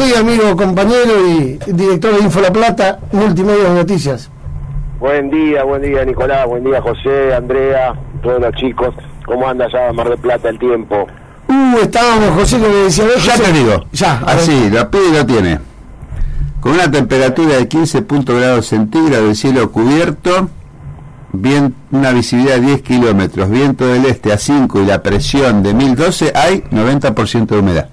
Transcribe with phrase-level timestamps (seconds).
[0.00, 4.30] buen día, amigo, compañero y director de Info La Plata, Multimedia de Noticias.
[4.98, 8.94] Buen día, buen día, Nicolás, buen día, José, Andrea, todos los chicos.
[9.26, 11.06] ¿Cómo anda ya Mar del Plata el tiempo?
[11.48, 13.04] Uh, estábamos, José, que me decía...
[13.22, 15.58] Ya te digo, ya, así, la pide y lo tiene.
[16.60, 20.48] Con una temperatura de 15 grados centígrados, el cielo cubierto,
[21.32, 25.74] bien, una visibilidad de 10 kilómetros, viento del este a 5 y la presión de
[25.74, 27.88] 1012, hay 90% de humedad.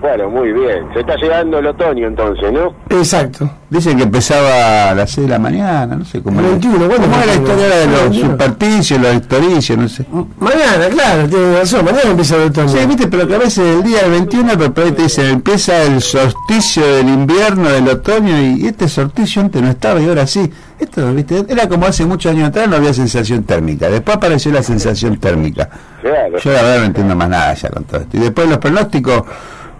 [0.00, 0.86] Bueno, muy bien.
[0.92, 2.74] Se está llegando el otoño entonces, ¿no?
[2.90, 3.50] Exacto.
[3.70, 6.38] Dicen que empezaba a las 6 de la mañana, no sé cómo.
[6.40, 6.86] El 21, era.
[6.86, 10.06] bueno, ¿Cómo era la historia de los supersticios, los historicios, no sé?
[10.38, 12.68] Mañana, claro, tiene razón, mañana empieza el otoño.
[12.68, 15.26] Sí, viste, pero que a veces el día del 21, pero por ahí te dicen,
[15.26, 20.26] empieza el solsticio del invierno, del otoño, y este solsticio antes no estaba y ahora
[20.26, 20.50] sí.
[20.78, 23.88] Esto, viste, era como hace muchos años atrás, no había sensación térmica.
[23.88, 25.70] Después apareció la sensación térmica.
[26.02, 26.38] Claro.
[26.38, 28.16] Yo la verdad no entiendo más nada ya con todo esto.
[28.18, 29.22] Y después los pronósticos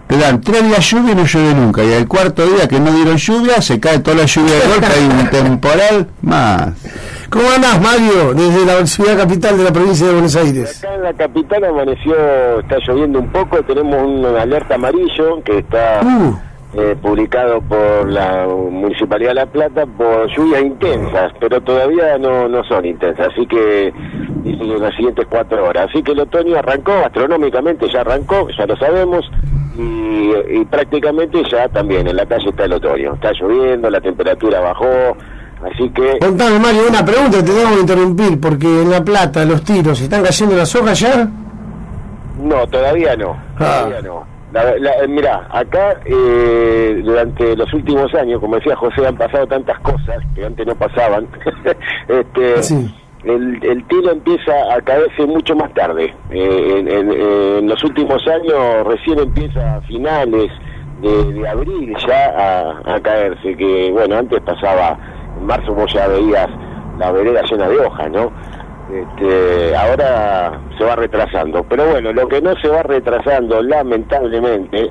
[0.07, 1.85] te dan tres días lluvia y no llueve nunca.
[1.85, 4.87] Y el cuarto día que no dieron lluvia, se cae toda la lluvia de golpe,
[4.87, 6.69] hay un temporal más.
[7.29, 10.85] ¿Cómo andás, Mario, desde la ciudad capital de la provincia de Buenos Aires?
[10.85, 16.01] Acá en la capital amaneció, está lloviendo un poco, tenemos un alerta amarillo que está
[16.05, 16.39] Uh.
[16.79, 22.63] eh, publicado por la Municipalidad de La Plata por lluvias intensas, pero todavía no, no
[22.65, 23.93] son intensas, así que
[24.53, 25.89] en las siguientes cuatro horas.
[25.91, 29.25] Así que el otoño arrancó, astronómicamente ya arrancó, ya lo sabemos,
[29.77, 33.15] y, y prácticamente ya también en la calle está el otoño.
[33.15, 35.17] Está lloviendo, la temperatura bajó,
[35.65, 36.19] así que...
[36.19, 40.23] Contame, Mario, una pregunta que tenemos que interrumpir, porque en La Plata los tiros, ¿están
[40.23, 41.29] cayendo las hojas ya?
[42.41, 43.37] No, todavía no.
[43.59, 43.85] Ah.
[43.85, 44.37] Todavía no.
[44.53, 49.47] La, la, eh, mirá, acá eh, durante los últimos años, como decía José, han pasado
[49.47, 51.27] tantas cosas que antes no pasaban.
[52.09, 52.95] este, Sí.
[53.25, 56.15] El, el tiro empieza a caerse mucho más tarde.
[56.31, 60.51] Eh, en, en- los últimos años recién empieza a finales
[61.01, 62.31] de, abril ya
[62.87, 64.97] a, a caerse, que bueno, antes pasaba,
[65.39, 66.49] en marzo vos ya veías
[66.99, 68.33] la vereda llena de hojas, ¿no?
[68.93, 71.65] Este, ahora se va retrasando.
[71.65, 74.91] Pero bueno, lo que no se va retrasando, lamentablemente,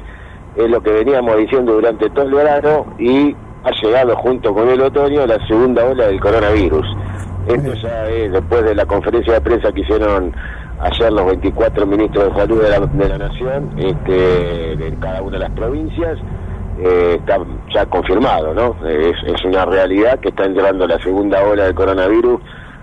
[0.55, 4.81] es lo que veníamos diciendo durante todo el verano y ha llegado junto con el
[4.81, 6.85] otoño la segunda ola del coronavirus.
[7.47, 10.33] Esto ya es después de la conferencia de prensa que hicieron
[10.79, 15.51] ayer los 24 ministros de salud de la, nación, este, de cada una de las
[15.51, 16.17] provincias,
[16.79, 17.37] eh, está
[17.73, 18.75] ya confirmado, ¿no?
[18.87, 22.41] Es, es una realidad que está entrando la segunda ola del coronavirus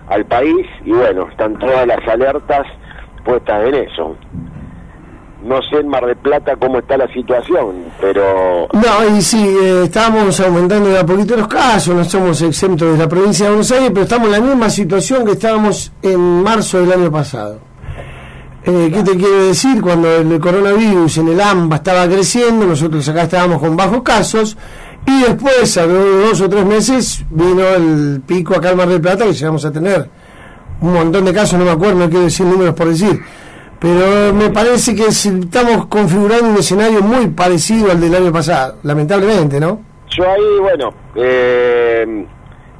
[0.09, 2.67] al país y bueno, están todas las alertas
[3.25, 4.17] puestas en eso.
[5.45, 9.83] No sé en Mar del Plata cómo está la situación, pero No, y sí, eh,
[9.85, 13.73] estamos aumentando de a poquito los casos, no somos exentos de la provincia de Buenos
[13.73, 17.59] Aires, pero estamos en la misma situación que estábamos en marzo del año pasado.
[18.65, 19.83] Eh, ¿Qué te quiero decir?
[19.83, 24.57] Cuando el coronavirus en el AMBA estaba creciendo, nosotros acá estábamos con bajos casos,
[25.05, 29.01] y después, a los dos o tres meses, vino el pico acá en Mar del
[29.01, 30.09] Plata, que llegamos a tener
[30.81, 33.21] un montón de casos, no me acuerdo, no quiero decir números por decir,
[33.83, 39.59] pero me parece que estamos configurando un escenario muy parecido al del año pasado, lamentablemente,
[39.59, 39.93] ¿no?
[40.17, 42.27] yo ahí, bueno, eh,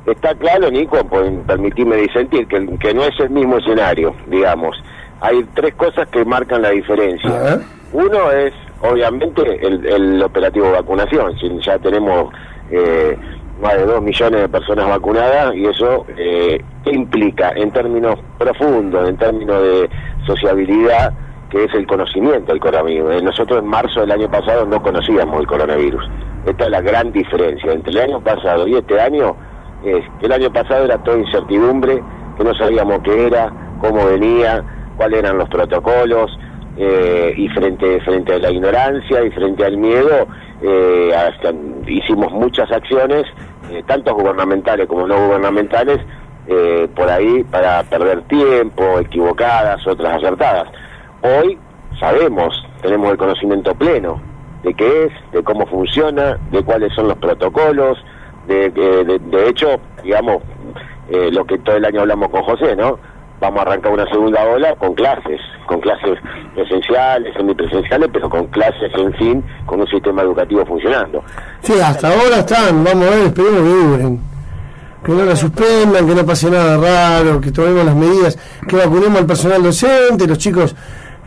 [0.07, 0.99] está claro, Nico,
[1.47, 4.77] permitirme disentir, que, que no es el mismo escenario, digamos.
[5.21, 7.61] Hay tres cosas que marcan la diferencia.
[7.93, 11.39] Uno es, obviamente, el, el operativo de vacunación.
[11.39, 12.33] Si ya tenemos
[12.71, 13.17] eh,
[13.63, 19.17] más de dos millones de personas vacunadas y eso eh, implica, en términos profundos, en
[19.17, 19.89] términos de
[20.27, 21.13] sociabilidad,
[21.49, 23.15] que es el conocimiento del coronavirus.
[23.15, 26.05] Eh, Nosotros en marzo del año pasado no conocíamos el coronavirus.
[26.45, 29.37] Esta es la gran diferencia entre el año pasado y este año.
[29.85, 32.03] Es el año pasado era toda incertidumbre,
[32.37, 34.65] que no sabíamos qué era, cómo venía,
[34.97, 36.37] cuáles eran los protocolos,
[36.77, 40.27] eh, y frente frente a la ignorancia y frente al miedo
[40.63, 41.53] eh, hasta
[41.87, 43.25] hicimos muchas acciones
[43.73, 45.99] eh, tanto gubernamentales como no gubernamentales
[46.47, 50.69] eh, por ahí para perder tiempo equivocadas otras acertadas.
[51.23, 51.59] Hoy
[52.01, 52.53] sabemos
[52.83, 54.21] tenemos el conocimiento pleno
[54.63, 57.99] de qué es de cómo funciona de cuáles son los protocolos
[58.47, 59.69] de, de, de- de hecho
[60.03, 60.39] digamos
[61.11, 62.99] eh, lo que todo el año hablamos con José no
[63.43, 66.17] vamos a arrancar una segunda ola con clases, con clases
[66.55, 71.23] presenciales, semipresenciales, pero con clases, en fin, con un sistema educativo funcionando.
[71.61, 74.21] Sí, hasta ahora están, vamos a ver, esperemos que duren.
[75.05, 79.19] Que no la suspendan, que no pase nada raro, que tomemos las medidas, que vacunemos
[79.19, 80.77] al personal docente, los chicos.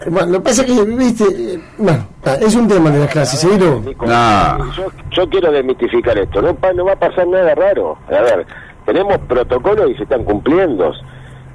[0.06, 2.08] eh, Bueno, lo que pasa es que, viste, eh, bueno,
[2.40, 3.82] es un tema de las clases, ¿seguro?
[3.86, 4.72] Nico, No.
[4.74, 7.98] Yo, yo quiero desmitificar esto, no, pa- no va a pasar nada raro.
[8.08, 8.46] A ver,
[8.86, 10.94] tenemos protocolos y se están cumpliendo.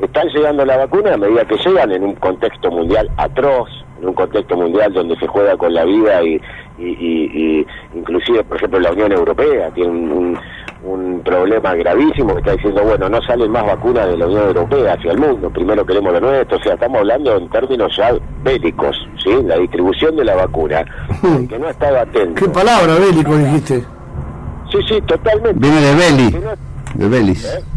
[0.03, 3.69] Están llegando la vacuna a medida que llegan en un contexto mundial atroz,
[4.01, 6.41] en un contexto mundial donde se juega con la vida y,
[6.79, 10.39] y, inclusive, por ejemplo, la Unión Europea tiene un,
[10.85, 14.95] un, problema gravísimo que está diciendo, bueno, no salen más vacunas de la Unión Europea
[14.95, 18.97] hacia el mundo, primero queremos lo nuestro, o sea, estamos hablando en términos ya bélicos,
[19.23, 19.31] ¿sí?
[19.45, 20.83] La distribución de la vacuna,
[21.47, 22.43] que no estaba atento.
[22.43, 23.85] ¿Qué palabra bélico dijiste?
[24.73, 25.59] Sí, sí, totalmente.
[25.59, 26.37] Viene de Beli,
[26.95, 27.45] de Belis.
[27.45, 27.70] ¿Eh?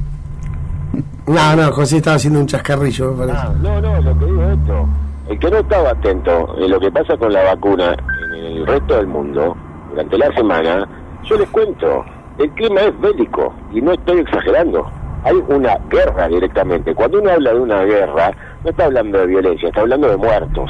[1.25, 4.59] No, no, José estaba haciendo un chascarrillo, me ah, no, no, lo que digo es
[4.59, 4.87] esto.
[5.29, 8.97] El que no estaba atento en lo que pasa con la vacuna en el resto
[8.97, 9.55] del mundo
[9.89, 10.87] durante la semana,
[11.23, 12.03] yo les cuento,
[12.39, 14.85] el clima es bélico y no estoy exagerando.
[15.23, 16.93] Hay una guerra directamente.
[16.93, 18.31] Cuando uno habla de una guerra,
[18.61, 20.69] no está hablando de violencia, está hablando de muertos.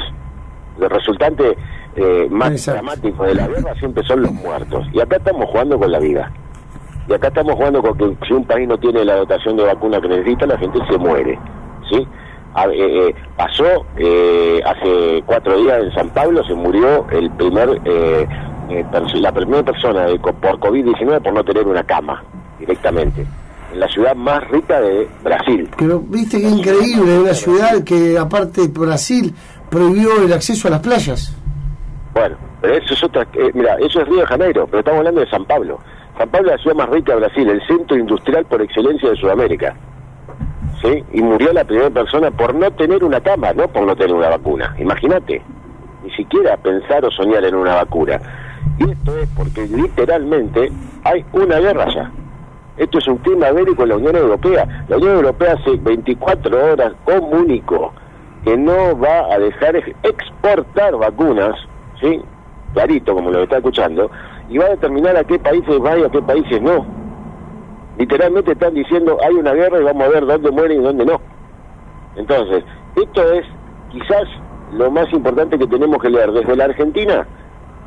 [0.80, 1.56] El resultante
[1.96, 4.86] eh, más dramático de la guerra siempre son los muertos.
[4.92, 6.30] Y acá estamos jugando con la vida.
[7.08, 10.00] Y acá estamos jugando con que si un país no tiene la dotación de vacuna
[10.00, 11.38] que necesita, la gente se muere.
[11.90, 12.06] ¿sí?
[12.56, 17.80] Eh, eh, pasó eh, hace cuatro días en San Pablo, se murió el primer
[19.14, 22.22] la primera persona por COVID-19 por no tener una cama
[22.58, 23.26] directamente.
[23.72, 25.68] En la ciudad más rica de Brasil.
[25.76, 29.34] Pero viste que increíble, una ciudad que aparte de Brasil
[29.68, 31.36] prohibió el acceso a las playas.
[32.14, 35.28] Bueno, pero eso es otra, mira, eso es Río de Janeiro, pero estamos hablando de
[35.28, 35.80] San Pablo.
[36.18, 39.16] San Pablo es la ciudad más rica de Brasil, el centro industrial por excelencia de
[39.16, 39.74] Sudamérica.
[40.82, 41.04] ¿Sí?
[41.12, 44.28] Y murió la primera persona por no tener una cama, no por no tener una
[44.28, 44.74] vacuna.
[44.78, 45.42] Imagínate,
[46.04, 48.20] ni siquiera pensar o soñar en una vacuna.
[48.78, 50.70] Y esto es porque literalmente
[51.04, 52.12] hay una guerra ya.
[52.76, 54.84] Esto es un clima bélico en la Unión Europea.
[54.88, 57.92] La Unión Europea hace 24 horas comunicó
[58.44, 61.54] que no va a dejar exportar vacunas,
[62.00, 62.20] ¿sí?
[62.74, 64.10] Clarito, como lo está escuchando,
[64.48, 66.86] y va a determinar a qué países va y a qué países no.
[67.98, 71.20] Literalmente están diciendo hay una guerra y vamos a ver dónde mueren y dónde no.
[72.16, 72.64] Entonces,
[72.96, 73.44] esto es
[73.90, 74.24] quizás
[74.72, 77.26] lo más importante que tenemos que leer desde la Argentina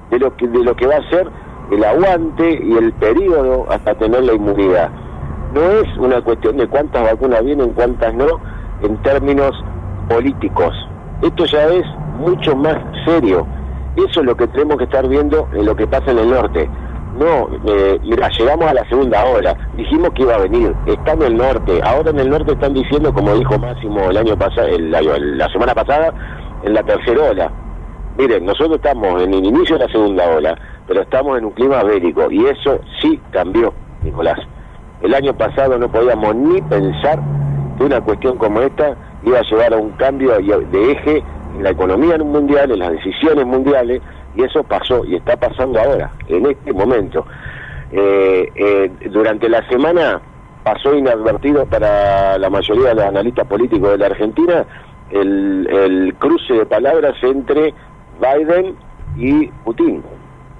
[0.09, 1.29] de lo que de lo que va a ser
[1.71, 4.89] el aguante y el periodo hasta tener la inmunidad.
[5.53, 8.39] No es una cuestión de cuántas vacunas vienen, cuántas no,
[8.81, 9.51] en términos
[10.09, 10.73] políticos.
[11.21, 11.85] Esto ya es
[12.19, 13.45] mucho más serio
[14.05, 16.69] eso es lo que tenemos que estar viendo en lo que pasa en el norte.
[17.17, 21.23] No, eh, mira, llegamos a la segunda ola, dijimos que iba a venir, está en
[21.23, 25.49] el norte, ahora en el norte están diciendo, como dijo Máximo el año pasado, la
[25.49, 26.13] semana pasada,
[26.63, 27.51] en la tercera ola.
[28.17, 30.57] Miren, nosotros estamos en el inicio de la segunda ola,
[30.87, 33.73] pero estamos en un clima bélico y eso sí cambió,
[34.03, 34.39] Nicolás.
[35.01, 37.19] El año pasado no podíamos ni pensar
[37.77, 41.23] que una cuestión como esta iba a llevar a un cambio de eje
[41.57, 44.01] en la economía mundial, en las decisiones mundiales,
[44.35, 47.25] y eso pasó y está pasando ahora, en este momento.
[47.91, 50.21] Eh, eh, durante la semana
[50.63, 54.65] pasó inadvertido para la mayoría de los analistas políticos de la Argentina
[55.11, 57.73] el, cruce de palabras entre
[58.19, 58.75] Biden
[59.17, 60.03] y Putin,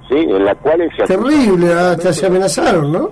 [0.08, 0.16] ¿sí?
[0.16, 3.10] en la cual se Terrible, hasta se amenazaron, ¿no?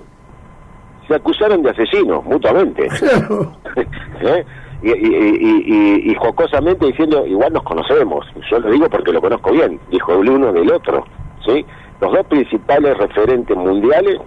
[1.07, 2.87] Se acusaron de asesinos, mutuamente.
[4.21, 4.45] ¿Eh?
[4.81, 9.79] Y, y, y, jocosamente diciendo, igual nos conocemos, yo lo digo porque lo conozco bien,
[9.89, 11.05] dijo el uno del otro,
[11.45, 11.65] ¿sí?
[11.99, 14.19] Los dos principales referentes mundiales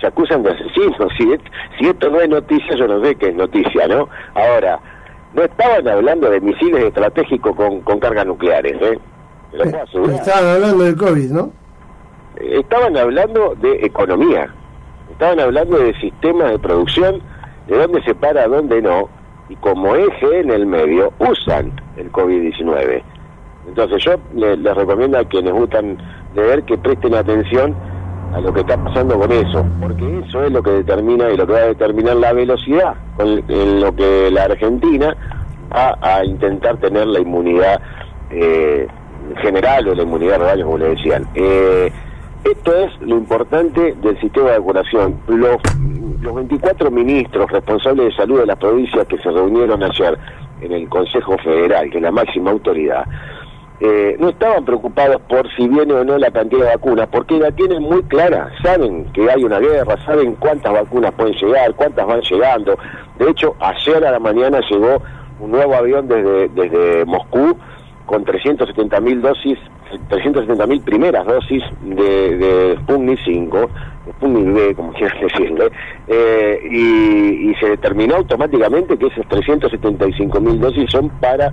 [0.00, 1.34] se acusan de asesinos, si,
[1.78, 4.08] si esto no es noticia, yo no sé qué es noticia, ¿no?
[4.34, 4.78] Ahora,
[5.32, 8.98] no estaban hablando de misiles estratégicos con, con cargas nucleares, ¿eh?
[9.54, 11.52] Estaban hablando de COVID, ¿no?
[12.36, 14.52] Estaban hablando de economía,
[15.10, 17.22] estaban hablando de sistemas de producción,
[17.66, 19.08] de dónde se para, dónde no,
[19.48, 23.02] y como eje en el medio usan el COVID-19.
[23.68, 25.98] Entonces yo les, recomiendo a quienes gustan
[26.34, 27.74] leer que presten atención
[28.32, 31.46] a lo que está pasando con eso, porque eso es lo que determina y lo
[31.46, 35.16] que va a determinar la velocidad con en lo que la Argentina
[35.74, 37.80] va a intentar tener la inmunidad
[38.30, 38.86] eh,
[39.40, 41.26] general o la inmunidad real, como le decían.
[41.34, 41.90] Eh,
[42.44, 45.16] esto es lo importante del sistema de vacunación.
[45.26, 45.56] Los,
[46.20, 50.18] los 24 ministros responsables de salud de las provincias que se reunieron ayer
[50.60, 53.04] en el Consejo Federal, que es la máxima autoridad,
[53.78, 57.50] eh, no estaban preocupados por si viene o no la cantidad de vacunas, porque la
[57.52, 62.22] tienen muy clara, saben que hay una guerra, saben cuántas vacunas pueden llegar, cuántas van
[62.22, 62.78] llegando.
[63.18, 65.02] De hecho, ayer a la mañana llegó
[65.40, 67.58] un nuevo avión desde, desde Moscú
[68.06, 69.58] con 370 mil dosis
[70.08, 73.70] 370.000 primeras dosis de, de Sputnik 5,
[74.20, 75.70] B, como quieras decirle,
[76.08, 81.52] eh, y, se determinó automáticamente que esas 375.000 dosis son para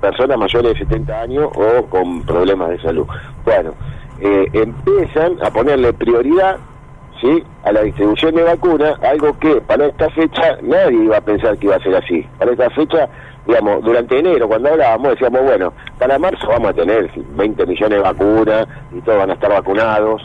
[0.00, 3.06] personas mayores de 70 años o con problemas de salud.
[3.44, 3.74] Bueno,
[4.20, 6.56] eh, empiezan a ponerle prioridad
[7.20, 7.42] ¿sí?
[7.62, 11.66] a la distribución de vacunas, algo que para esta fecha nadie iba a pensar que
[11.66, 12.26] iba a ser así.
[12.38, 13.08] Para esta fecha
[13.46, 18.02] digamos, durante enero, cuando hablábamos, decíamos, bueno, para marzo vamos a tener 20 millones de
[18.02, 20.22] vacunas y todos van a estar vacunados.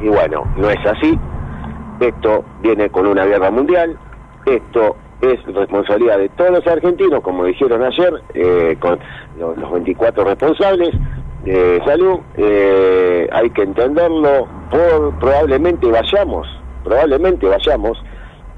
[0.00, 1.18] Y bueno, no es así.
[2.00, 3.96] Esto viene con una guerra mundial.
[4.46, 8.98] Esto es responsabilidad de todos los argentinos, como dijeron ayer, eh, con
[9.38, 10.90] los, 24 responsables
[11.44, 12.20] de salud.
[12.36, 14.48] Eh, hay que entenderlo.
[15.20, 16.48] Probablemente vayamos,
[16.84, 18.02] probablemente vayamos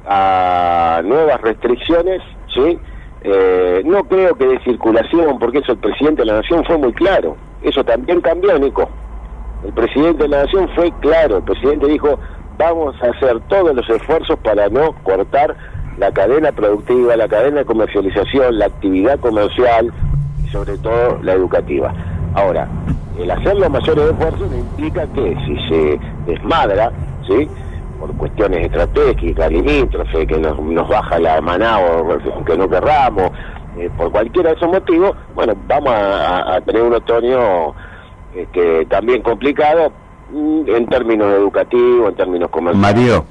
[0.06, 2.22] a nuevas restricciones,
[2.54, 2.78] ¿sí?
[3.24, 6.92] Eh, no creo que de circulación, porque eso el presidente de la Nación fue muy
[6.92, 7.36] claro.
[7.62, 8.88] Eso también cambió, Nico.
[9.64, 11.38] El presidente de la Nación fue claro.
[11.38, 12.18] El presidente dijo,
[12.58, 15.56] vamos a hacer todos los esfuerzos para no cortar
[15.98, 19.92] la cadena productiva, la cadena de comercialización, la actividad comercial
[20.44, 21.92] y sobre todo la educativa.
[22.34, 22.68] Ahora,
[23.18, 26.90] el hacer los mayores esfuerzos implica que si se desmadra,
[27.26, 27.48] ¿sí?
[28.00, 33.30] por cuestiones estratégicas, limítrofe, que nos, nos baja la maná o que no querramos,
[33.78, 37.74] eh, por cualquiera de esos motivos, bueno, vamos a, tener un otoño
[38.34, 39.92] este, también complicado
[40.32, 42.94] mm, en términos educativos, en términos comerciales.
[42.94, 43.26] Mario.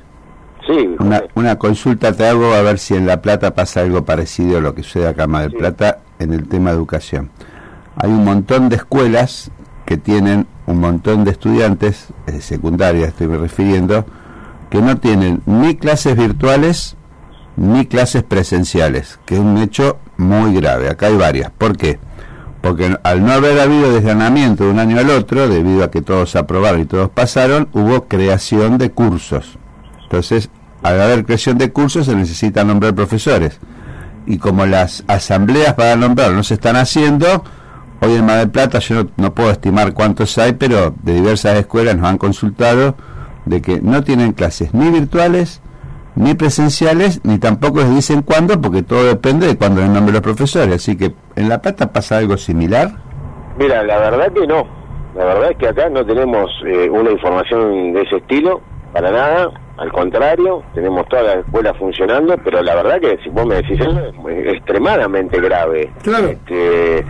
[0.68, 4.60] Sí, una, una, consulta te hago a ver si en La Plata pasa algo parecido
[4.60, 7.32] a lo que sucede acá en Mar del Plata en el tema de educación.
[7.96, 9.52] Hay un montón de escuelas
[9.86, 14.06] que tienen un montón de estudiantes, de secundaria estoy me refiriendo,
[14.70, 16.96] que no tienen ni clases virtuales
[17.58, 20.90] ni clases presenciales, que es un hecho muy grave.
[20.90, 21.52] Acá hay varias.
[21.52, 22.00] ¿Por qué?
[22.62, 26.36] Porque al no haber habido desganamiento de un año al otro, debido a que todos
[26.36, 29.58] aprobaron y todos pasaron, hubo creación de cursos.
[30.04, 30.50] Entonces,
[30.84, 33.60] al haber creación de cursos se necesitan nombrar profesores.
[34.28, 37.44] Y como las asambleas para nombrar no se están haciendo,
[38.00, 41.58] hoy en Mar del Plata yo no, no puedo estimar cuántos hay, pero de diversas
[41.58, 42.96] escuelas nos han consultado
[43.46, 45.62] de que no tienen clases ni virtuales,
[46.16, 50.22] ni presenciales, ni tampoco les dicen cuándo, porque todo depende de cuándo el nombre los
[50.22, 50.76] profesores.
[50.76, 52.92] Así que, ¿en La Plata pasa algo similar?
[53.58, 54.68] Mira, la verdad que no.
[55.16, 58.62] La verdad es que acá no tenemos eh, una información de ese estilo,
[58.94, 59.52] para nada.
[59.78, 63.80] Al contrario, tenemos todas las escuelas funcionando, pero la verdad que si vos me decís
[63.80, 64.00] eso
[64.30, 65.92] es extremadamente grave.
[66.04, 66.28] Claro.
[66.28, 67.04] Este,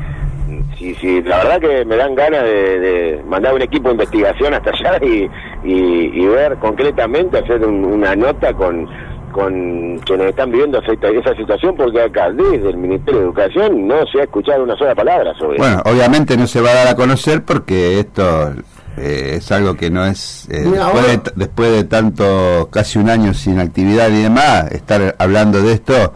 [0.78, 4.72] sí, sí, la verdad que me dan ganas de, mandar un equipo de investigación hasta
[4.72, 5.30] allá y,
[5.64, 8.88] y, ver concretamente, hacer una nota con,
[9.32, 14.20] con quienes están viviendo esa, situación, porque acá desde el Ministerio de Educación no se
[14.20, 15.64] ha escuchado una sola palabra sobre eso.
[15.64, 18.54] Bueno, obviamente no se va a dar a conocer porque esto
[18.98, 23.34] eh, es algo que no es eh, después, de, después de tanto casi un año
[23.34, 26.14] sin actividad y demás estar hablando de esto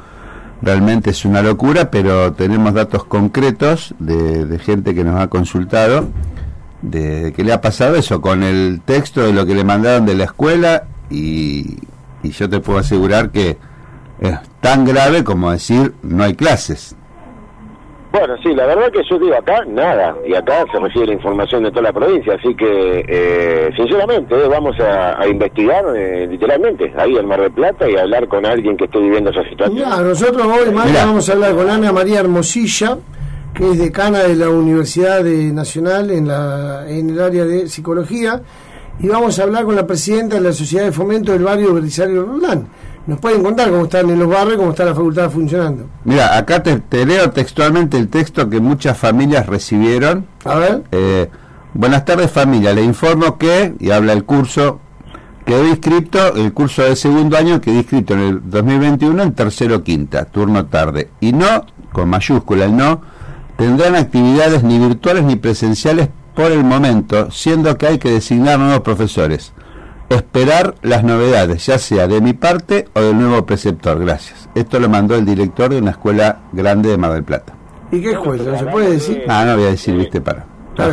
[0.61, 6.09] realmente es una locura, pero tenemos datos concretos de, gente que nos ha consultado
[6.81, 10.15] de, que le ha pasado eso con el texto de lo que le mandaron de
[10.15, 11.77] la escuela y,
[12.23, 13.57] y yo te puedo asegurar que
[14.19, 16.95] es tan grave como decir no hay clases.
[18.17, 21.63] Bueno, sí, la verdad que yo digo acá nada, y acá se recibe la información
[21.63, 27.17] de toda la provincia, así que eh, sinceramente eh, vamos a, investigar eh, literalmente ahí
[27.17, 29.77] en Mar del Plata y hablar con alguien que esté viviendo esa situación.
[29.77, 32.99] Ya, nosotros hoy vamos a hablar con Ana María Hermosilla,
[33.53, 38.41] que es decana de la Universidad Nacional en, la, en el área de psicología,
[38.97, 42.23] y vamos a hablar con la presidenta de la Sociedad de Fomento del Barrio Belisario
[42.23, 42.69] Roldán
[43.07, 45.85] nos pueden contar cómo están en los barrios, cómo está la facultad funcionando.
[46.03, 50.25] Mira, acá te, leo textualmente el texto que muchas familias recibieron.
[50.43, 50.83] A ver.
[50.91, 51.29] Eh,
[51.73, 54.79] buenas tardes familia, le informo que, y habla el curso,
[55.45, 60.25] quedó inscrito, el curso de segundo año quedó inscrito en el 2021 en tercero quinta,
[60.25, 61.09] turno tarde.
[61.19, 63.01] Y no, con mayúscula el no,
[63.57, 68.81] tendrán actividades ni virtuales ni presenciales por el momento, siendo que hay que designar nuevos
[68.81, 69.53] profesores
[70.09, 73.99] esperar las novedades, ya sea de mi parte o del nuevo preceptor.
[73.99, 74.49] Gracias.
[74.55, 77.53] Esto lo mandó el director de una escuela grande de Mar del Plata.
[77.91, 78.57] ¿Y qué escuela?
[78.57, 79.23] ¿Se puede decir?
[79.27, 80.45] Ah, no voy a decir, viste, para,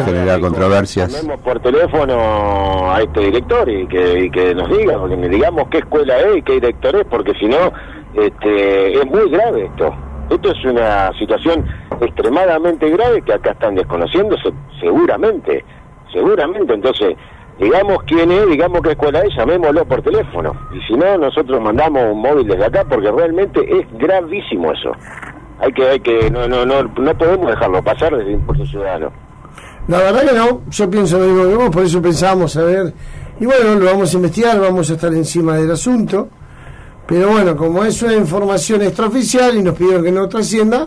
[0.05, 1.13] generar controversias.
[1.13, 5.79] Llamemos por teléfono a este director y que, que nos diga, porque me digamos qué
[5.79, 7.73] escuela es y qué director es, porque si no,
[8.15, 9.95] este, es muy grave esto.
[10.31, 11.67] Esto es una situación
[12.01, 14.51] extremadamente grave que acá están desconociéndose,
[14.81, 15.65] seguramente,
[16.13, 16.75] seguramente.
[16.75, 17.17] Entonces,
[17.59, 20.55] digamos quién es, digamos qué escuela es, llamémoslo por teléfono.
[20.73, 24.93] Y si no, nosotros mandamos un móvil desde acá porque realmente es gravísimo eso.
[25.61, 29.13] Hay que, hay que, no, no, no, no podemos dejarlo pasar desde impuesto ciudadano.
[29.89, 32.95] La verdad que no, yo pienso lo mismo que vos, por eso pensamos a ver,
[33.41, 36.29] y bueno, lo vamos a investigar, vamos a estar encima del asunto,
[37.07, 40.87] pero bueno, como es una información extraoficial y nos pidieron que no trascienda,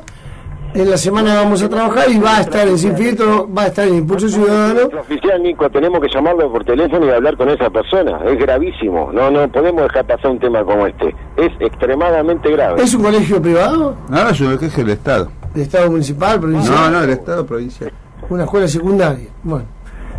[0.75, 3.67] En la semana vamos a trabajar y va a estar en Sin Filtro, va a
[3.67, 4.89] estar en Impulso Ciudadano.
[4.99, 8.19] Oficial, Nico, tenemos que llamarlo por teléfono y hablar con esa persona.
[8.25, 9.09] Es gravísimo.
[9.13, 11.15] No, no podemos dejar pasar un tema como este.
[11.37, 12.83] Es extremadamente grave.
[12.83, 13.95] ¿Es un colegio privado?
[14.09, 15.31] No, es un colegio del Estado.
[15.53, 16.75] ¿De Estado municipal, provincial?
[16.75, 17.93] No, no, del Estado provincial.
[18.29, 19.29] Una escuela secundaria.
[19.43, 19.65] Bueno.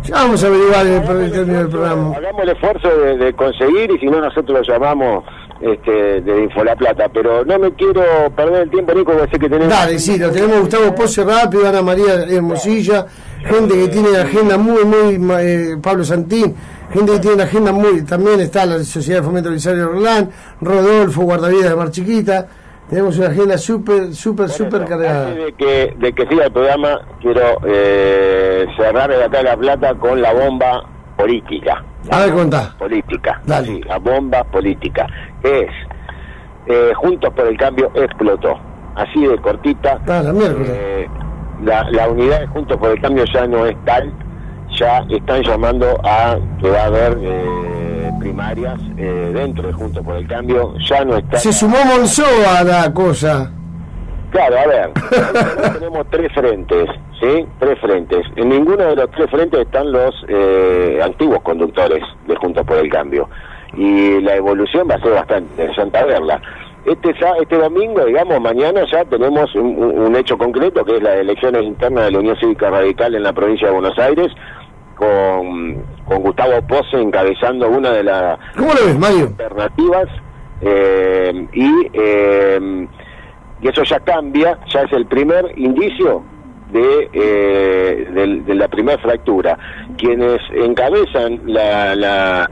[0.03, 2.15] Ya vamos a averiguar el, el término del programa.
[2.15, 5.23] Hagamos el esfuerzo de, de conseguir y si no nosotros lo llamamos
[5.61, 7.09] este, de Info La Plata.
[7.13, 8.01] Pero no me quiero
[8.35, 9.69] perder el tiempo, Nico, porque sé que tenemos...
[9.69, 13.05] Dale, sí, lo tenemos Gustavo Pose rápido, Ana María Hermosilla,
[13.43, 16.55] gente que tiene agenda muy, muy, eh, Pablo Santín,
[16.93, 20.29] gente que tiene agenda muy, también está la Sociedad de Fomento Belisario Rolán,
[20.61, 22.47] Rodolfo, Guardavidas de Mar Chiquita,
[22.89, 25.27] tenemos una agenda súper, súper, súper cargada.
[25.27, 29.57] Antes de que, de que siga el programa, quiero eh, cerrar el acá de La
[29.57, 31.83] Plata con la bomba política.
[32.09, 32.75] A ver, contá.
[32.77, 33.41] Política.
[33.45, 33.67] Dale.
[33.67, 35.07] Sí, la bomba política.
[35.43, 35.69] Es,
[36.67, 38.57] eh, Juntos por el Cambio explotó.
[38.95, 39.99] Así de cortita.
[40.07, 40.31] Ah, la.
[40.31, 41.07] Eh,
[41.63, 44.11] la, la unidad de Juntos por el Cambio ya no es tal.
[44.79, 50.15] Ya están llamando a que va a haber eh, primarias eh, dentro de Juntos por
[50.15, 50.75] el Cambio.
[50.87, 51.37] Ya no está.
[51.37, 52.25] Se sumó Monzó
[52.57, 53.51] a la cosa.
[54.31, 54.91] Claro, a ver,
[55.73, 57.45] tenemos tres frentes, ¿sí?
[57.59, 58.25] Tres frentes.
[58.35, 62.89] En ninguno de los tres frentes están los eh, antiguos conductores de Juntos por el
[62.89, 63.29] Cambio.
[63.75, 66.41] Y la evolución va a ser bastante interesante verla.
[66.85, 71.17] Este, sa- este domingo, digamos, mañana ya tenemos un, un- hecho concreto, que es las
[71.17, 74.27] elecciones internas de la Unión Cívica Radical en la provincia de Buenos Aires,
[74.95, 79.25] con, con Gustavo Pose encabezando una de las ¿Cómo lo ves, Mario?
[79.27, 80.07] alternativas
[80.61, 82.87] eh, y, eh,
[83.61, 86.23] y eso ya cambia, ya es el primer indicio
[86.71, 89.57] de, eh, del- de, la primera fractura.
[89.97, 92.49] Quienes encabezan la, la,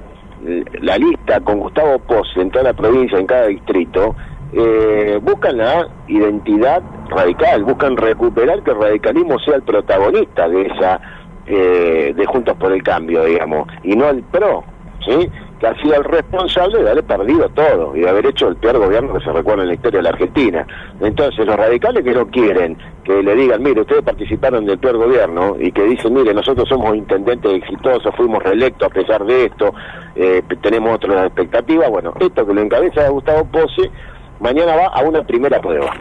[0.81, 4.15] la lista con Gustavo Pose en toda la provincia, en cada distrito,
[4.53, 11.01] eh, buscan la identidad radical, buscan recuperar que el radicalismo sea el protagonista de esa
[11.45, 14.63] eh, de Juntos por el Cambio, digamos, y no el PRO,
[15.05, 15.29] ¿sí?
[15.65, 19.13] Ha sido el responsable de haber perdido todo y de haber hecho el peor gobierno
[19.13, 20.67] que se recuerda en la historia de la Argentina.
[20.99, 25.55] Entonces, los radicales que no quieren que le digan, mire, ustedes participaron del peor gobierno
[25.59, 29.73] y que dicen, mire, nosotros somos intendentes exitosos, fuimos reelectos a pesar de esto,
[30.15, 33.91] eh, tenemos otras expectativas, bueno, esto que lo encabeza Gustavo Pose,
[34.39, 35.91] mañana va a una primera prueba.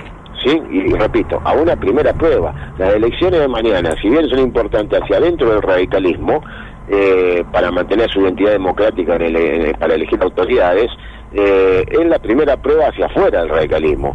[0.42, 0.62] ¿sí?
[0.70, 2.54] Y, repito, a una primera prueba.
[2.78, 6.42] Las elecciones de mañana, si bien son importantes hacia adentro del radicalismo,
[6.88, 10.90] eh, para mantener su identidad democrática en el- en- para elegir autoridades,
[11.32, 14.14] eh, es la primera prueba hacia afuera del radicalismo.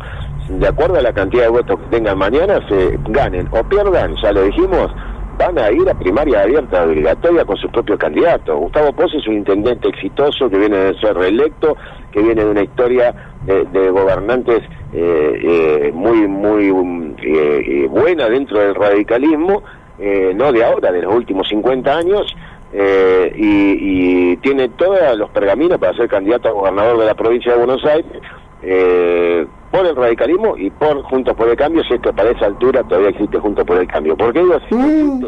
[0.49, 4.31] De acuerdo a la cantidad de votos que tengan mañana, se ganen o pierdan, ya
[4.31, 4.91] lo dijimos,
[5.37, 8.57] van a ir a primaria abierta obligatoria con sus propios candidatos.
[8.59, 11.77] Gustavo Pose es un intendente exitoso que viene de ser reelecto,
[12.11, 13.13] que viene de una historia
[13.45, 14.61] de, gobernantes
[14.93, 19.63] eh, eh, muy, muy um, eh, eh, buena dentro del radicalismo,
[19.99, 22.35] eh, no de ahora, de los últimos 50 años,
[22.73, 27.51] eh, y, y tiene todos los pergaminos para ser candidato a gobernador de la provincia
[27.53, 28.21] de Buenos Aires.
[28.61, 32.81] eh, por el radicalismo y por Juntos por el Cambio, si esto para esa altura
[32.83, 34.17] todavía existe Juntos por el Cambio.
[34.17, 34.73] ¿Por qué digo así?
[34.75, 35.25] Mm,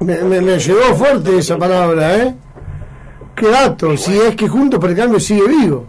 [0.00, 2.34] me, me, me llegó fuerte esa palabra, ¿eh?
[3.34, 5.86] Qué dato, si es que juntos por el cambio sigue vivo.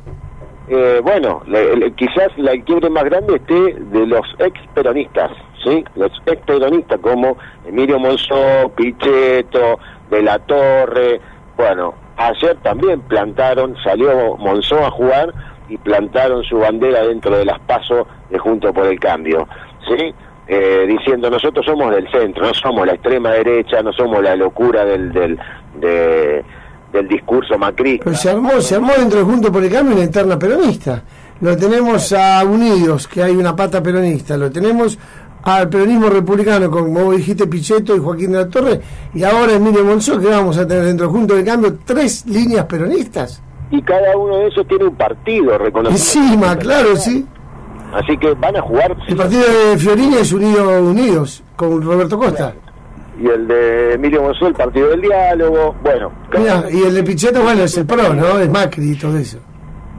[0.67, 3.54] Eh, bueno, le- le- quizás la quiebre más grande esté
[3.91, 5.30] de los ex peronistas,
[5.63, 5.84] ¿sí?
[5.95, 9.78] Los ex peronistas como Emilio Monzó, Pichetto,
[10.10, 11.20] De la Torre.
[11.58, 15.34] Bueno, ayer también plantaron, salió Monzó a jugar
[15.70, 19.48] y plantaron su bandera dentro de las pasos de Junto por el Cambio,
[19.88, 20.13] ¿sí?
[20.48, 24.86] Eh, diciendo nosotros somos del centro, no somos la extrema derecha, no somos la locura
[24.86, 25.39] del del
[25.80, 26.46] de-
[26.94, 28.04] del discurso macrista.
[28.06, 31.02] Pero se armó, se armó dentro de Juntos por el Cambio una interna peronista.
[31.41, 34.38] Lo tenemos a Unidos, que hay una pata peronista.
[34.38, 34.98] Lo tenemos
[35.45, 38.81] al peronismo republicano, como vos dijiste, Pichetto y Joaquín de la Torre.
[39.13, 42.25] Y ahora Emilio Monzó, que vamos a tener dentro de Juntos por el Cambio tres
[42.25, 43.41] líneas peronistas.
[43.71, 45.91] y cada uno de esos tiene un partido reconocido.
[46.23, 47.25] Encima, claro, sí.
[47.93, 52.53] Así que van a jugar El partido de Fiorini es Unido Unidos, con Roberto Costa.
[53.21, 55.75] y el de Emilio Monzó el partido del diálogo.
[55.84, 58.39] Bueno, Mirá, y el de Pichetto, bueno, es el PRO, ¿no?
[58.39, 59.38] Es Macri y todo eso.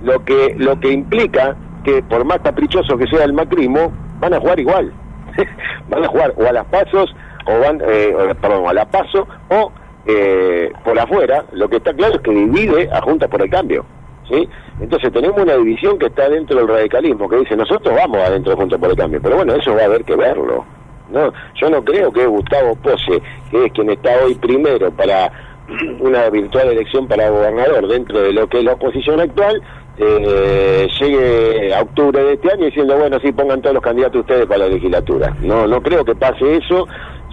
[0.03, 4.41] lo que lo que implica que por más caprichoso que sea el macrismo, van a
[4.41, 4.93] jugar igual.
[5.89, 7.15] van a jugar o a las pasos
[7.47, 9.73] o van eh, perdón, a la paso o
[10.07, 11.45] eh, por afuera.
[11.53, 13.85] Lo que está claro es que divide a Junta por el Cambio.
[14.29, 14.49] ¿Sí?
[14.81, 18.57] Entonces tenemos una división que está dentro del radicalismo, que dice nosotros vamos adentro de
[18.57, 20.65] Juntos por el Cambio, pero bueno, eso va a haber que verlo.
[21.11, 25.31] No, yo no creo que Gustavo Pose, que es quien está hoy primero para
[26.01, 29.63] una virtual elección para gobernador dentro de lo que es la oposición actual,
[29.99, 34.47] eh, llegue a octubre de este año diciendo, bueno, sí, pongan todos los candidatos ustedes
[34.47, 35.35] para la legislatura.
[35.41, 36.87] No, no creo que pase eso.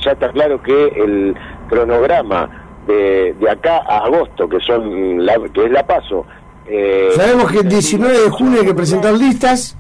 [0.04, 1.36] Ya está claro que el
[1.69, 2.49] cronograma
[2.88, 6.26] de, de acá a agosto, que son la, que es la paso.
[6.67, 9.78] Eh, Sabemos que el 19 de junio hay que presentar listas,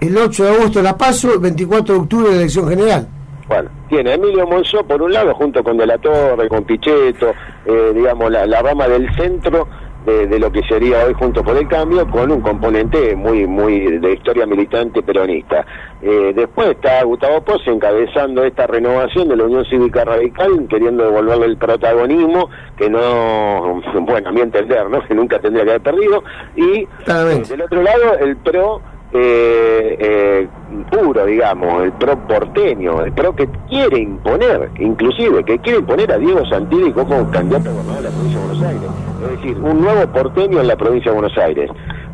[0.00, 3.08] el 8 de agosto la paso, el 24 de octubre la elección general.
[3.48, 7.32] Bueno, tiene Emilio Monzó por un lado, junto con De la Torre, con Pichetto,
[7.64, 9.68] eh, digamos, la, la rama del centro
[10.06, 14.12] de, lo que sería hoy Junto por el Cambio, con un componente muy muy de
[14.12, 15.66] historia militante peronista.
[16.00, 21.46] Eh, después está Gustavo Pose encabezando esta renovación de la Unión Cívica Radical, queriendo devolverle
[21.46, 25.02] el protagonismo que no, bueno, a mi entender, ¿no?
[25.02, 26.22] que nunca tendría que haber perdido.
[26.54, 28.80] Y eh, del otro lado, el PRO
[29.12, 30.48] eh, eh,
[30.90, 36.18] puro, digamos, el pro porteño, el pro que quiere imponer, inclusive, que quiere imponer a
[36.18, 38.90] Diego Santilli como candidato a gobernador de la provincia de Buenos Aires.
[39.22, 41.70] Es decir, un nuevo porteño en la provincia de Buenos Aires.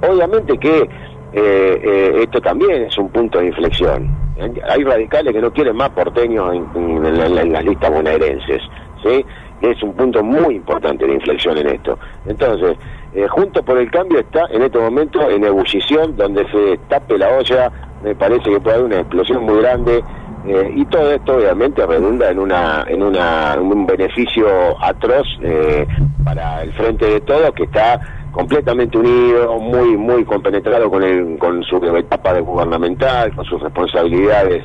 [0.08, 0.88] Obviamente que
[1.32, 4.08] eh, esto también es un punto de inflexión.
[4.68, 8.62] Hay radicales que no quieren más porteños en, las listas bonaerenses,
[9.02, 9.24] ¿sí?
[9.60, 11.98] Es un punto muy importante de inflexión en esto.
[12.26, 12.76] Entonces,
[13.14, 17.28] eh, junto por el Cambio está en este momento en ebullición, donde se tape la
[17.28, 17.70] olla,
[18.02, 20.02] me parece que puede haber una explosión muy grande.
[20.46, 24.48] Eh, y todo esto obviamente redunda en una en una un beneficio
[24.82, 25.86] atroz eh,
[26.24, 28.00] para el frente de todos que está
[28.32, 34.64] completamente unido, muy muy compenetrado con el con su etapa de gubernamental, con sus responsabilidades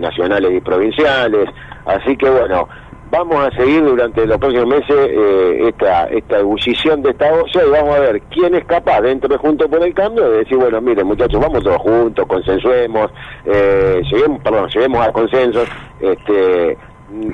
[0.00, 1.48] nacionales y provinciales,
[1.86, 2.68] así que bueno
[3.10, 7.70] vamos a seguir durante los próximos meses eh, esta, esta ebullición de esta olla y
[7.70, 10.80] vamos a ver quién es capaz dentro de Juntos por el Cambio de decir, bueno,
[10.80, 13.10] miren muchachos, vamos todos juntos, consensuemos,
[13.44, 15.68] eh, lleguemos, perdón, lleguemos a consensos.
[16.00, 16.78] Este,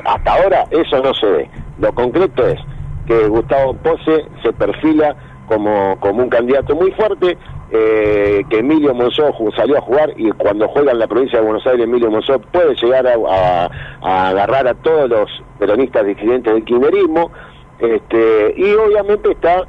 [0.04, 1.50] hasta ahora eso no se ve.
[1.78, 2.58] Lo concreto es
[3.06, 5.14] que Gustavo Pose se perfila
[5.46, 7.36] como, como un candidato muy fuerte,
[7.70, 11.66] eh, que Emilio Monzó salió a jugar y cuando juega en la provincia de Buenos
[11.66, 13.68] Aires Emilio Monzó puede llegar a,
[14.02, 17.32] agarrar a todos los peronistas disidentes del kirchnerismo
[17.80, 19.64] este, y obviamente está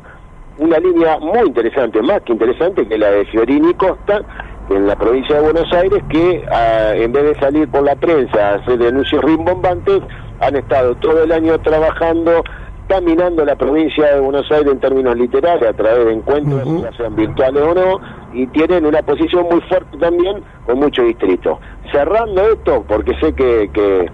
[0.59, 4.21] una línea muy interesante, más que interesante que la de Fiorini Costa
[4.69, 8.49] en la provincia de Buenos Aires que ah, en vez de salir por la prensa
[8.49, 10.01] a hacer denuncias rimbombantes
[10.39, 12.43] han estado todo el año trabajando
[12.87, 17.15] caminando la provincia de Buenos Aires en términos literarios a través de encuentros, ya sean
[17.15, 17.99] virtuales o no,
[18.33, 21.59] y tienen una posición muy fuerte también con muchos distritos.
[21.91, 24.09] Cerrando esto, porque sé que, que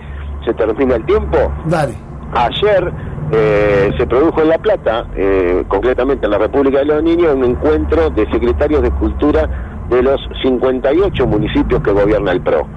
[0.46, 1.94] se termina el tiempo, Dale.
[2.34, 2.92] ayer
[3.32, 7.46] eh, se produjo en La Plata, eh, concretamente en la República de los Niños, un
[7.46, 9.50] encuentro de secretarios de cultura
[9.90, 12.68] de los 58 municipios que gobierna el PRO.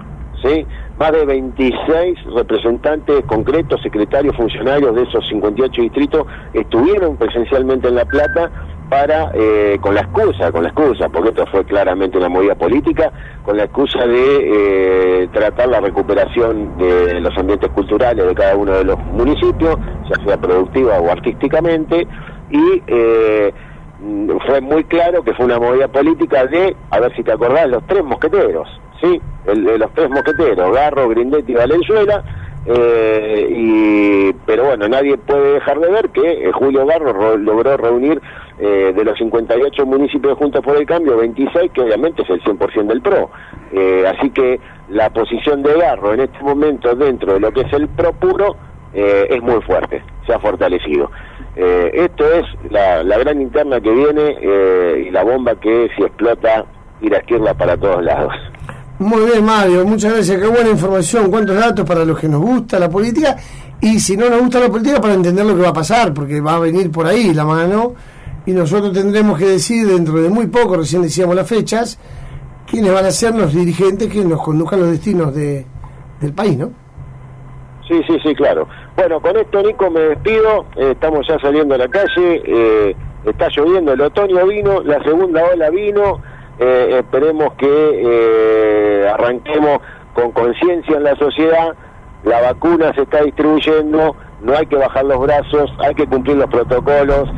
[0.47, 0.67] ¿Sí?
[0.99, 8.05] más de 26 representantes concretos, secretarios, funcionarios de esos 58 distritos estuvieron presencialmente en La
[8.05, 8.51] Plata
[8.89, 13.13] para, eh, con la excusa, con la excusa, porque esto fue claramente una movida política,
[13.43, 18.73] con la excusa de eh, tratar la recuperación de los ambientes culturales de cada uno
[18.73, 19.77] de los municipios,
[20.09, 22.07] ya sea productiva o artísticamente,
[22.51, 23.53] y eh,
[24.47, 27.85] fue muy claro que fue una movida política de, a ver si te acordás, los
[27.87, 28.69] tres mosqueteros,
[29.01, 29.21] ¿sí?
[29.47, 32.25] El, de los tres mosqueteros, Garro, Grindetti y Valenzuela,
[32.69, 38.21] eh, y, pero bueno, nadie puede dejar de ver que eh, Julio Garro logró reunir
[38.59, 42.87] eh, de los 58 municipios Juntos por el Cambio, 26, que obviamente es el 100%
[42.87, 43.31] del PRO.
[44.09, 47.89] así que la posición de Garro en este momento dentro de lo que es el
[47.89, 48.57] PRO puro
[48.95, 51.11] es muy fuerte, se ha fortalecido.
[51.55, 56.65] esto es la, gran interna que viene y la bomba que si explota
[57.03, 58.33] irá a esquirla para todos lados.
[58.99, 60.41] Muy bien, Mario, muchas gracias.
[60.41, 61.31] Qué buena información.
[61.31, 63.37] ¿Cuántos datos para los que nos gusta la política?
[63.79, 66.41] Y si no nos gusta la política, para entender lo que va a pasar, porque
[66.41, 67.95] va a venir por ahí la mano
[68.47, 71.99] y nosotros tendremos que decir dentro de muy poco, recién decíamos las fechas,
[72.67, 75.67] quiénes van a ser los dirigentes que nos conduzcan los destinos de,
[76.21, 76.71] del país, ¿no?
[77.87, 78.67] Sí, sí, sí, claro.
[78.97, 80.67] Bueno, con esto, Nico, me despido.
[80.77, 82.43] Eh, estamos ya saliendo a la calle.
[82.47, 86.21] Eh, está lloviendo, el otoño vino, la segunda ola vino
[86.59, 89.81] eh, esperemos que eh, arranquemos
[90.15, 91.75] con conciencia en la sociedad,
[92.25, 96.49] la vacuna se está distribuyendo, no hay que bajar los brazos, hay que cumplir los
[96.51, 97.29] protocolos,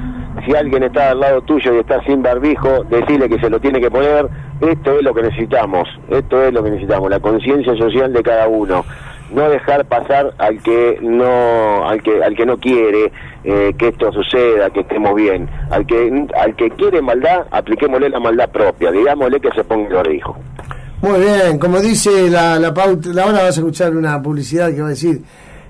[0.47, 3.81] si alguien está al lado tuyo y está sin barbijo, decirle que se lo tiene
[3.81, 4.29] que poner,
[4.61, 8.47] esto es lo que necesitamos, esto es lo que necesitamos, la conciencia social de cada
[8.47, 8.85] uno
[9.31, 13.13] no dejar pasar al que no al que al que no quiere
[13.45, 15.49] eh, que esto suceda que estemos bien.
[15.71, 19.95] Al que al que quiere maldad apliquémosle la maldad propia digámosle que se ponga el
[19.95, 20.37] barbijo.
[21.03, 24.89] Muy bien como dice la la pauta ahora vas a escuchar una publicidad que va
[24.89, 25.23] a decir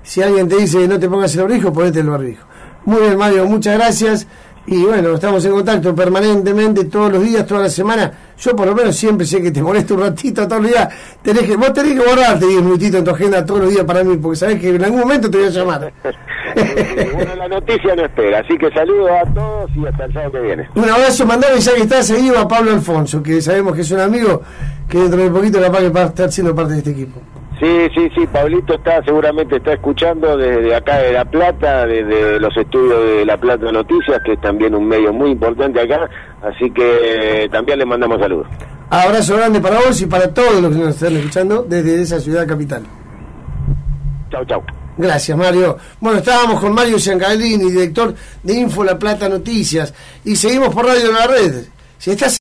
[0.03, 2.47] si alguien te dice no te pongas el barbijo ponete el barbijo.
[2.85, 4.27] Muy bien Mario muchas gracias
[4.71, 8.11] Y bueno, estamos en contacto permanentemente, todos los días, toda la semana.
[8.37, 10.87] Yo por lo menos siempre sé que te molesto un ratito todos los días.
[11.23, 14.03] Tenés que, vos tenés que borrarte 10 minutitos en tu agenda todos los días para
[14.03, 15.91] mí, porque sabés que en algún momento te voy a llamar.
[17.15, 20.41] bueno, la noticia no espera, así que saludos a todos y hasta el sábado que
[20.41, 20.69] viene.
[20.75, 24.01] Un abrazo, mandame ya que está seguido a Pablo Alfonso, que sabemos que es un
[24.01, 24.43] amigo
[24.87, 27.19] que dentro de poquito capaz que va a estar siendo parte de este equipo.
[27.59, 32.55] Sí, sí, sí, Pablito está, seguramente está escuchando desde acá de La Plata, desde los
[32.55, 36.09] estudios de La Plata Noticias, que es también un medio muy importante acá,
[36.41, 38.47] así que también le mandamos saludos.
[38.89, 42.47] Abrazo grande para vos y para todos los que nos están escuchando desde esa ciudad
[42.47, 42.83] capital.
[44.31, 44.63] Chau, chau.
[44.97, 45.77] Gracias, Mario.
[45.99, 49.93] Bueno, estábamos con Mario Ciancalini, director de Info La Plata Noticias,
[50.23, 51.65] y seguimos por Radio La Red.
[51.97, 52.38] Si estás